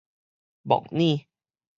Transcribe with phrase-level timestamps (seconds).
[0.63, 1.27] 莫耳